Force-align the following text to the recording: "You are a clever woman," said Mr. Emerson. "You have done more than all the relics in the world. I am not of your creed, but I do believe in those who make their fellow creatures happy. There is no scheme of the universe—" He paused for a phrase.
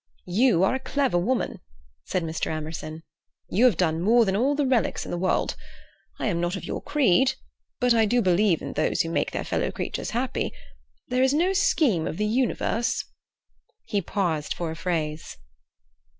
"You 0.25 0.63
are 0.63 0.73
a 0.73 0.79
clever 0.79 1.19
woman," 1.19 1.59
said 2.05 2.23
Mr. 2.23 2.47
Emerson. 2.47 3.03
"You 3.49 3.65
have 3.65 3.77
done 3.77 4.01
more 4.01 4.25
than 4.25 4.35
all 4.35 4.55
the 4.55 4.65
relics 4.65 5.05
in 5.05 5.11
the 5.11 5.17
world. 5.19 5.55
I 6.17 6.25
am 6.25 6.41
not 6.41 6.55
of 6.55 6.63
your 6.63 6.81
creed, 6.81 7.33
but 7.79 7.93
I 7.93 8.07
do 8.07 8.19
believe 8.19 8.63
in 8.63 8.73
those 8.73 9.01
who 9.01 9.09
make 9.11 9.29
their 9.29 9.43
fellow 9.43 9.69
creatures 9.69 10.09
happy. 10.09 10.53
There 11.09 11.21
is 11.21 11.35
no 11.35 11.53
scheme 11.53 12.07
of 12.07 12.17
the 12.17 12.25
universe—" 12.25 13.05
He 13.85 14.01
paused 14.01 14.55
for 14.55 14.71
a 14.71 14.75
phrase. 14.75 15.37